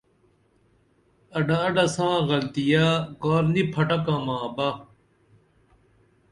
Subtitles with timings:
[1.37, 2.85] اڈہ اڈہ ساں غلطیہ
[3.21, 4.69] کار نی پھٹکامبہ